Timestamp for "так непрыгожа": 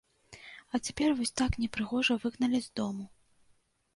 1.41-2.17